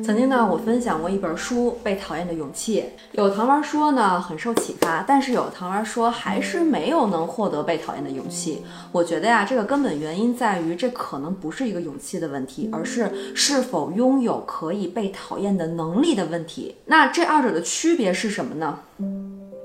[0.00, 2.80] 曾经呢，我分享过一本书《被讨厌的勇气》，
[3.12, 8.62] 有糖丸说呢很受启发，但是有糖丸说还是没有能获得被讨厌的勇气。
[8.90, 16.76] 我觉得呀，这个根本原因在于这可能不是一个勇气的问题，而是是否拥有可以被讨厌的能力的问题。
[16.86, 18.78] 那这二者的区别是什么呢？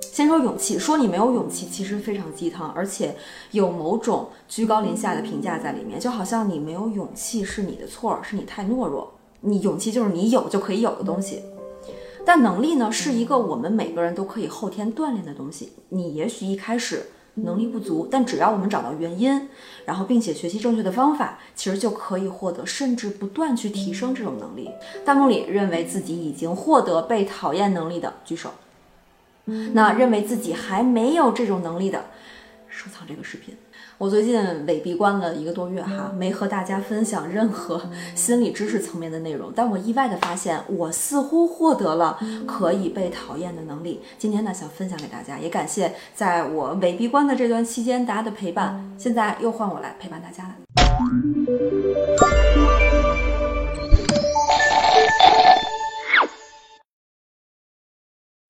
[0.01, 3.15] 先说勇气，说你没有勇气，其实非常鸡汤，而且
[3.51, 9.13] 有某种居高临下的评价在里面，就好像你没有勇气是你的错，是你太懦弱。
[9.47, 11.41] 你勇气就是你有就可以有的东西，
[12.25, 15.71] 但能力呢，是一个我们每个人都可以后天锻炼的东西。
[15.89, 19.47] 你也许一开始能力不足，但只要我们找到原因，
[19.85, 24.69] 然后并且学习正确的方法，其实就可以获得，甚至不断去提升这种能力。
[25.05, 28.49] 弹幕里认为自己已经获得被讨厌能力的举手，
[29.73, 32.05] 那认为自己还没有这种能力的，
[32.77, 33.57] 收藏这个视频。
[33.97, 43.99] 我最近伪闭关了一个多月哈，没和大家分享任何 心理知识层面的内容，但我意外的发现，我似乎获得了可以被讨厌的能力。
[44.19, 48.95] 今天呢，想分享给大家，也感谢在我伪闭关的这段期间大家的陪伴。
[48.95, 50.53] 现在又换我来陪伴大家了。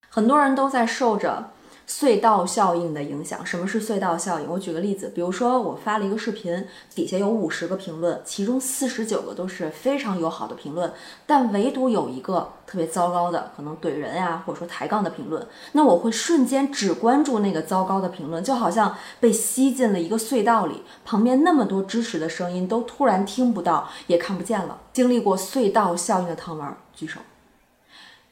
[0.09, 1.51] 很多人都在受着。
[1.87, 4.49] 隧道效应的影响，什么是隧道效应？
[4.49, 10.91] 我举个例子，比如说我发了一个视频，底下有五十个评论，其中四十九个都是非常友好的评论，
[11.25, 24.77] 但唯独有一个特别糟糕的，可能怼人呀，或者说抬杠的评论，那我会瞬间只关注那个糟糕的评论，就好像被吸进了一个隧道里，旁边那么多支持的声音都突然听不到，也看不见了。
[24.91, 27.21] 经历过隧道效应的汤丸举手。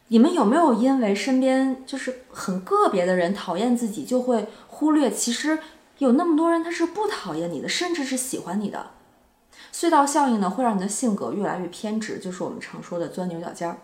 [0.09, 5.57] 你们有没有因为身边就是很个别的人讨厌自己，就会忽略其实
[5.97, 8.91] 有那么多人他是不讨厌你的，甚至是喜欢你的？
[9.73, 13.77] 隧道效应呢，会让你的性格越来越偏执，就是我们常说的钻牛角尖儿。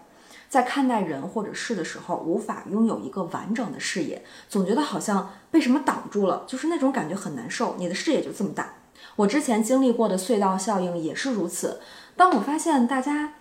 [0.48, 7.76] 在看待人或者事的时候，无法拥有一个完整的视野，总觉得好像被什么挡住了，就是那种感觉很难受。
[7.80, 8.76] 你的视野就这么大。
[9.16, 11.82] 我之前经历过的隧道效应也是如此。
[12.16, 13.34] 当我发现大家。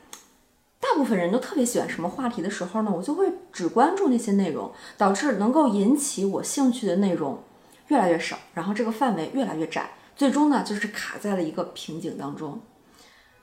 [0.80, 7.42] 大部分人都特别喜欢什么话题的时候呢，我就会只关注那些内容，导致能够引起我兴趣的内容
[7.88, 12.60] 越来越少，然后这个范围越来越窄，最终呢就是卡在了一个瓶颈当中。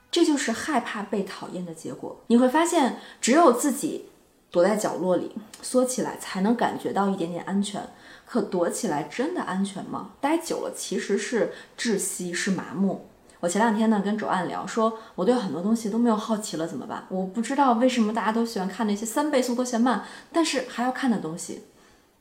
[0.09, 2.21] 这就是害怕被讨厌的结果。
[2.27, 4.09] 你会发现，只有自己
[4.49, 7.87] 躲在角落里缩起来，才能感觉到一点点安全。
[8.25, 10.11] 可躲起来真的安全吗？
[10.19, 13.05] 待久了其实是窒息，是麻木。
[13.39, 17.05] 我前两天呢跟周岸聊，说我对很多东西都没有好奇了，怎么办？
[17.09, 21.65] 我不知道为什么大家都喜欢看那些三倍速都嫌慢，但是还要看的东西。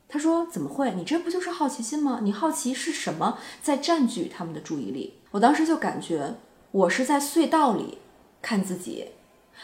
[0.08, 0.92] 他说怎么会？
[0.92, 2.20] 你这不就是好奇心吗？
[2.22, 5.18] 你好奇是什么在占据他们的注意力？
[5.32, 6.34] 我当时就感觉
[6.70, 7.98] 我是在隧道里
[8.40, 9.06] 看自己，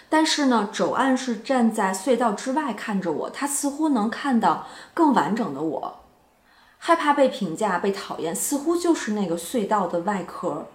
[0.08, 6.00] 但是呢，周岸是站在隧道之外看着我，他似乎能看到更完整的我。
[6.78, 10.66] 害怕被评价、被讨厌，似乎就是那个隧道的外壳。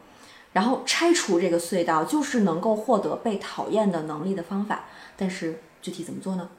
[0.53, 4.85] 然后拆除这个隧道，就是能够获得被讨厌的能力的方法。
[5.15, 6.49] 但是具体怎么做呢？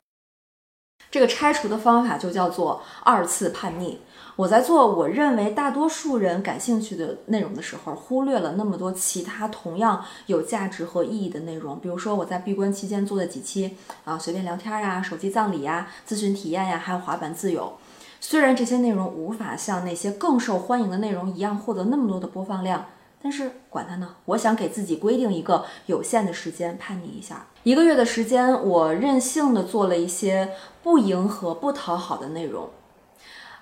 [1.11, 4.01] 这个拆除的方法就叫做二次叛逆。
[4.37, 11.81] 我在做我认为大多数人感兴趣的内容的时候，忽略了那么多其他同样有价值和意义的内容。
[11.81, 17.73] 比如说我在闭关期间做的几期啊，随便聊天呀、手机葬礼呀、咨询体验呀，还有滑板自由。
[18.21, 22.85] 虽然这些内容无法像那些更受欢迎的内容一样获得那么多的播放量。
[23.21, 27.47] 但是管他呢，我想给自己规定一个有限的时间，叛逆一下。
[27.65, 30.53] 一个月的时间，我任性的做了一些
[30.83, 32.71] 不迎合、不讨好的内容。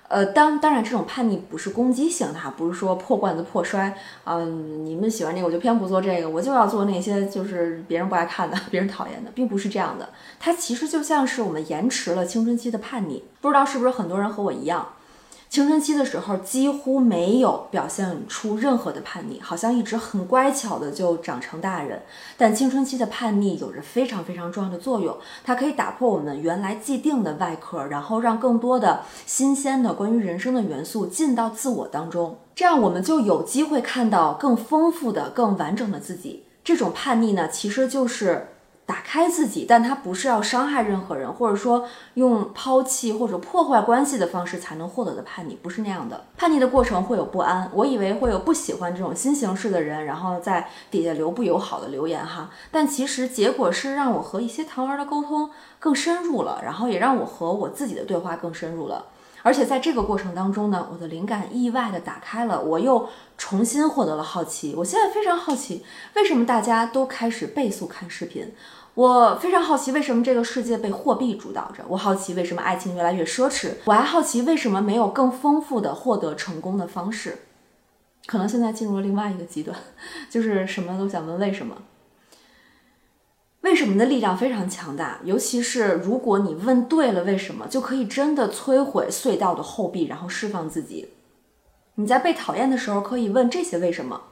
[0.09, 3.97] 呃，当当然，这种叛逆不是攻击性的哈，不是说破罐子破摔。
[4.23, 10.07] 嗯，你们喜欢这个，我就偏不做这个，我就要做那些就是别人不爱看的、 别人讨厌的，并不是这样的。
[10.39, 13.25] 它其实就像是我们延迟了青春期的叛逆。
[13.41, 14.87] 不知道是不是很多人和我一样？
[15.49, 22.03] 青春期的时候几乎没有表现出任何的叛逆，好像一直很乖巧的就长成大人。
[22.37, 36.43] 但青春期的叛逆有着非常非常重要的作用，它可以打破我们原来既定的外壳，然后让更多的新鲜的关于人生的元素进到自我当中，这样我们就有机会看到更丰富的、更完整的自己。
[36.63, 38.49] 这种叛逆呢，其实就是。
[38.87, 46.23] 打开自己，但他不是要伤害任何人，或者说用抛弃或者破坏关系的方式才能获得的叛逆，不是那样的。
[46.37, 52.49] 叛逆的过程会有不安，我以为会有不喜欢这种新形式的人，然后在底下留不友好的留言哈。
[52.71, 55.49] 但其实结果是让我和一些糖丸的沟通
[55.79, 59.07] 更深入了，然后也让我和我自己的对话更深入了。
[59.43, 63.07] 而且在这个过程当中呢，我的灵感意外的打开了，我又
[63.37, 64.73] 重新获得了好奇。
[64.75, 65.85] 我现在非常好奇，
[66.15, 68.53] 为什么大家都开始倍速看视频？
[68.97, 71.83] 我非常好奇，为什么这个世界被货币主导着？
[71.87, 73.73] 我好奇为什么爱情越来越奢侈？
[73.85, 77.43] 我还好奇为什么没有更丰富的获得成功的方式？
[78.25, 79.77] 可能现在进入了另外一个极端，
[80.31, 81.77] 就是什么都想问为什么。
[83.61, 91.09] 为什么的力量非常强大，尤其是如果你问对了为什么，就可以真的摧毁隧道的后壁，然后释放自己。
[91.93, 94.23] 你在被讨厌的时候，可以问这些为什么：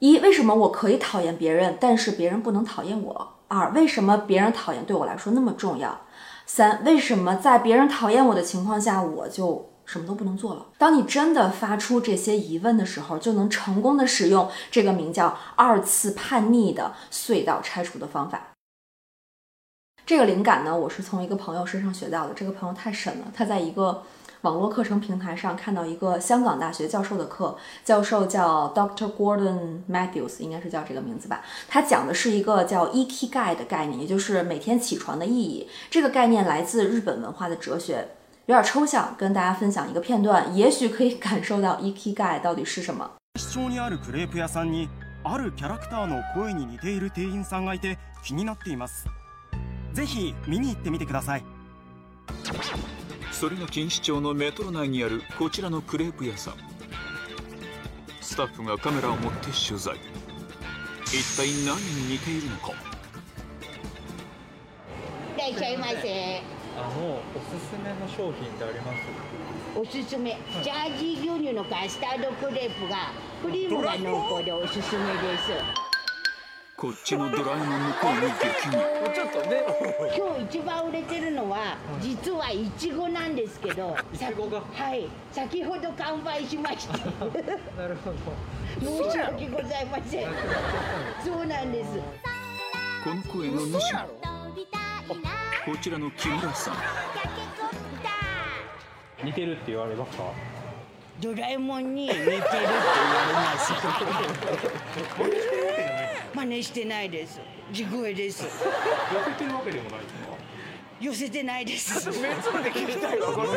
[0.00, 3.33] 一，为什么我可以讨厌别人，但是别人不能讨厌我？
[3.48, 6.00] 二，为什么别人讨厌对我来说那么重要？
[6.46, 9.70] 三，为什么在别人讨厌我的情况下，我就？
[9.86, 10.64] 什么都不能做了。
[10.78, 18.52] 当你真的发出这些疑问的时候，就能成功的使用这个名叫“二次叛逆”的隧道拆除的方法。
[20.06, 22.32] 这个灵感呢，我是从一个朋友身上学到的。
[22.32, 24.02] 这个朋友太神了，他在一个
[24.43, 29.11] 网络课程平台上看到一个香港大学教授的课，教授叫 Dr.
[29.11, 31.41] Gordon Matthews，应该是叫这个名字吧。
[31.67, 35.67] 他讲的是一个叫 “Ikigai” 的概念，也就是每天起床的意义。
[35.89, 38.07] 这个概念来自日本文化的哲学。
[38.45, 43.07] 有点抽象，跟大家分享一个片段，也许可以感受到 ikigai 到底是什么。
[43.35, 44.89] 市にあるクレープ屋さんに
[45.23, 49.05] あるキャラクターの声に似ている店員さんがいて気になっています。
[49.93, 51.43] ぜひ見に行ってみてください。
[53.44, 56.54] それが錦糸町のメトロ内にあるこちらのクレープ屋さん。
[58.22, 59.96] スタッフがカメラを持って取材。
[61.04, 62.72] 一体何に似ているのか？
[65.36, 66.42] いらっしゃいませ。
[66.78, 67.20] あのお
[67.50, 69.00] すすめの商品ってあります？
[69.78, 73.12] おすすめ、ジャージー牛乳のカスタードクレープが
[73.42, 75.83] クリームが濃厚でおすすめです
[76.76, 78.72] こっちのドラえもんの声に激似。
[79.14, 79.62] ちょっとね。
[80.16, 84.60] 今日一番売れてるのは実はいちごなんですけどいちごが。
[84.72, 85.08] はい。
[85.30, 87.04] 先ほど完売しましたな
[87.86, 88.16] るほど。
[88.80, 90.26] 申し訳ございません。
[91.24, 91.90] そうなんです。
[93.04, 93.94] この声の主。
[95.64, 96.74] こちらの木村さん。
[99.24, 100.24] 似てるって言われますか？
[101.20, 102.48] ドラえもんに似てるって言われ
[103.32, 103.72] ます
[106.34, 107.40] 真似してないです。
[107.72, 108.44] 地声です。
[108.44, 110.20] 寄せてるわけでもないですか？
[111.00, 112.04] 寄せてないです。
[112.04, 112.28] ドラ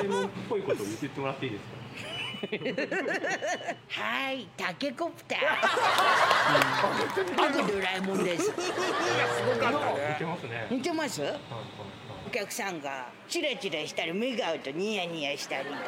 [0.02, 1.78] えもんっぽいこと言ってもらっていいですか？
[3.90, 5.40] はい、タケコプター。
[7.36, 8.52] 僕ドラえもんです。
[8.52, 8.56] 似
[10.16, 10.68] てますね。
[10.70, 11.22] 似てます？
[12.28, 15.80] お客さんがチラチラしたり目が合うとニヤニヤしたりとか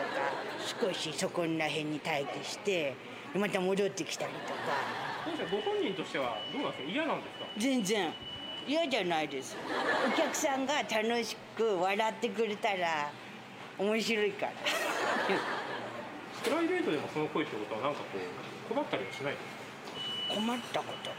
[0.81, 2.95] 少しそこら辺に待機して
[3.35, 5.08] また戻ってきたりとか
[5.51, 6.89] ご本人としてはどうなんですか？
[6.91, 7.45] 嫌なんですか？
[7.57, 8.13] 全然
[8.67, 9.57] 嫌じゃないです。
[10.07, 13.09] お客さんが楽しく笑ってくれたら
[13.77, 14.51] 面白いから。
[16.43, 18.05] プライベートでもその声ってことはなんかこ
[18.69, 20.35] う困ったりはしないですか？
[20.35, 21.11] 困ったこと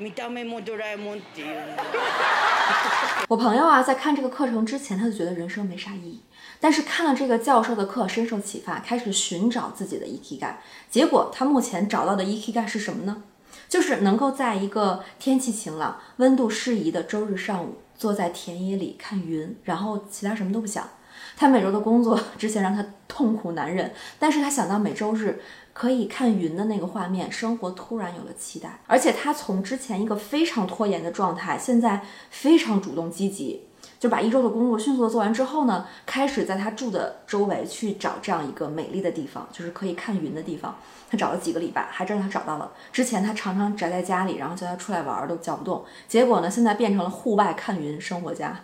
[0.00, 1.54] 見 た目もドラえもんっていうの
[3.28, 6.20] 我朋友啊，在看这个课程之前，他就觉得人生没啥意义。
[6.60, 10.54] 但是看了这个教授的课，深受启发，开始寻找自己的 ikigai。
[10.90, 13.22] 结果他目前找到的 ikigai 是什么呢？
[13.68, 20.88] 就是能够在一个天气晴朗、温度适宜的周日上午，坐在田野里看云，然后其他什么都不想。
[21.36, 25.40] 他每周的工作之前让他痛苦难忍，但是他想到每周日
[25.73, 28.79] 可以看云的那个画面，生活突然有了期待。
[28.87, 33.67] 而且他从之前一个非常拖延的状态，现在非常主动积极，
[33.99, 40.75] 就把一周的工作迅速的做完之后呢，开始在他住的周围去找这样一个美丽的地方，就是可以看云的地方。
[41.09, 42.71] 他找了几个礼拜，还真的他找到了。
[42.93, 45.83] 之前他常常宅在家里，然后叫他出来玩都叫不动。
[46.07, 48.57] 结果呢，现在变成了户外看云生活家。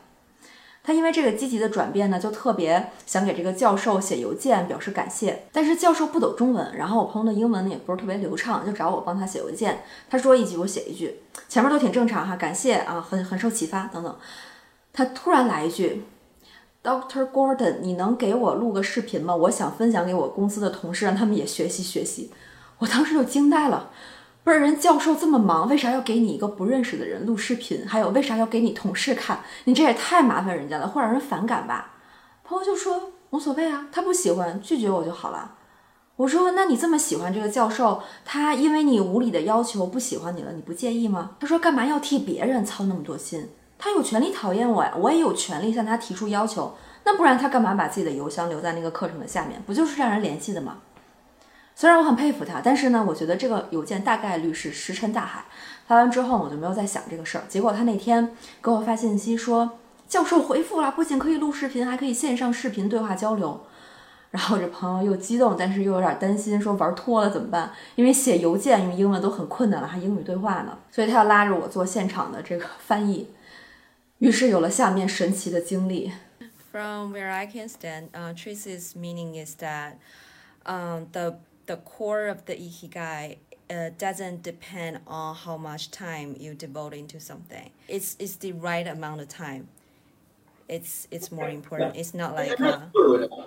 [0.88, 5.44] 他因为这个积极的转变呢，就特别想给这个教授写邮件表示感谢。
[5.52, 9.84] 但是教授不懂中文，然后我朋友的英文呢也不是特别流畅，就找我帮他写邮件。
[10.10, 14.16] 他说一句我写一句，前面都挺正常哈，感谢啊，很很受启发等等。
[14.94, 16.06] 他突然来一句
[16.82, 19.36] ，Doctor Gordon，你能给我录个视频吗？
[19.36, 22.32] 我想分享给我公司的同事，让他们也学习学习。
[22.78, 23.90] 我当时就惊呆了。
[24.48, 27.86] 不是人教授这么忙，为啥要给你一个不认识的人录视频？
[27.86, 29.42] 还有为啥要给你同事看？
[29.66, 31.96] 你这也太麻烦人家了，会让人反感吧？
[32.46, 35.56] 朋友就说无所谓啊，他不喜欢拒绝我就好了。
[36.16, 41.32] 我说那你这么喜欢这个教授，他因为你无理的要求不喜欢你了，你不介意吗？
[41.42, 43.50] 他说干嘛要替别人操那么多心？
[43.78, 46.74] 他有权利讨厌我呀，我也有权利向他提出要求。
[47.04, 49.62] 那不然他干嘛把自己的邮箱留在那个课程的下面？
[49.66, 50.78] 不就是让人联系的吗？
[51.80, 55.46] 虽然我很佩服他，但是呢，我觉得这个邮件大概率是石沉大海。
[55.86, 57.44] 发完之后，我就没有再想这个事儿。
[57.48, 63.62] 结果他那天给我发信息说，教授回复了，不仅可以录视频，还可以线上视频对话交流。
[64.32, 67.72] 然后这朋友又激动，但是又有点担心，说玩脱了怎么办？
[67.94, 73.30] 因为写邮件用英文都很困难了，还英语对话呢，所以他要拉着我做现场的这个翻译。
[74.18, 76.12] 于是有了下面神奇的经历。
[76.72, 79.98] From where I can stand, uh, Tracy's meaning is that
[80.66, 81.36] um, the
[81.68, 83.38] the core of the ikigai
[83.70, 87.70] uh, doesn't depend on how much time you devote into something.
[87.88, 89.68] It's it's the right amount of time.
[90.68, 91.96] It's it's more important.
[91.96, 92.80] It's not like uh.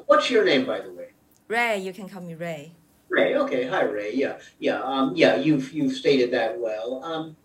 [0.07, 1.09] What's your name, by the way?
[1.49, 1.79] Ray.
[1.79, 2.73] You can call me Ray.
[3.09, 3.35] Ray.
[3.35, 3.67] Okay.
[3.67, 4.15] Hi, Ray.
[4.15, 4.39] Yeah.
[4.59, 4.81] Yeah.
[4.83, 5.37] Um, yeah.
[5.37, 7.03] You've you've stated that well.
[7.03, 7.37] Um,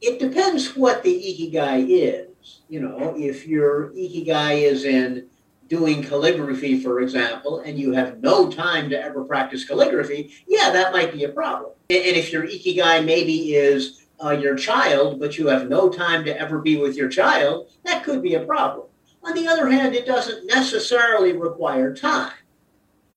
[0.00, 2.60] it depends what the ikigai is.
[2.68, 5.26] You know, if your ikigai is in
[5.67, 10.91] doing calligraphy, for example, and you have no time to ever practice calligraphy, yeah, that
[10.91, 11.71] might be a problem.
[11.89, 16.25] And and if your ikigai maybe is uh, your child, but you have no time
[16.25, 18.87] to ever be with your child, that could be a problem.
[19.23, 22.33] On the other hand, it doesn't necessarily require time.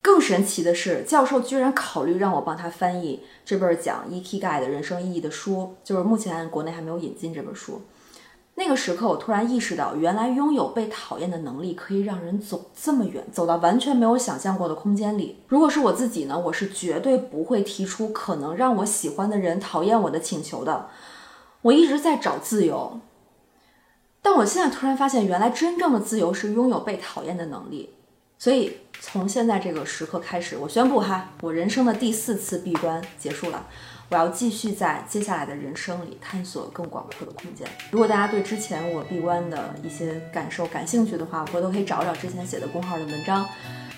[0.00, 7.81] 更神奇的是，教授居然考虑让我帮他翻译这本讲 Ikigai 的人生意义的书，就是目前国内还没有引进这本书。
[8.60, 15.38] 那个时刻，我突然意识到，原来拥有被讨厌的能力可以让人走这么远，走到完全没有想象过的空间里。
[15.48, 20.89] 如果是我自己呢，我是绝对不会提出可能让我喜欢的人讨厌我的请求的。
[21.62, 23.00] 我一直在找自由，
[24.22, 27.94] 但我现在突然发现，原来真正的自由是拥有被讨厌的能力。
[28.38, 33.68] 所以从现在这个时刻开始，我宣布哈，我人生的第四次闭关结束了。
[34.10, 37.68] 我要继续在接下来的人生里探索更广阔的空间。
[37.92, 43.48] 如果大家对之前我闭关的一些感受感兴趣的话，回头可以找找之前写的公号的文章，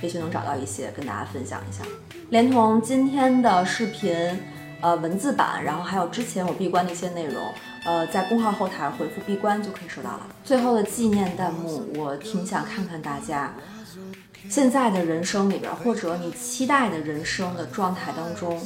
[0.02, 1.84] 也许能找到一些跟大家分享一下。
[2.30, 4.14] 连同今天的视频，
[4.82, 7.42] 呃，文字版，然后还有之前我闭关的一些内容，
[7.86, 10.28] 呃，在公号后台回复“闭关”就可以收到了。
[10.44, 13.54] 最后的纪念弹幕，我挺想看看大家。
[14.50, 18.62] 现在的人生里边，或者你期待的人生的状态当中，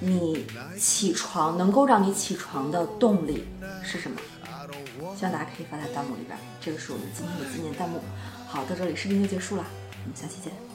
[0.00, 0.44] 你
[0.78, 3.46] 起床能够让你起床的动力
[3.82, 4.16] 是什么？
[5.16, 6.36] 希望大家可以发在弹幕里边。
[6.60, 8.00] 这个是我们今天的纪念弹幕。
[8.46, 9.64] 好，到这里视频就结束了，
[10.04, 10.67] 我们下期见。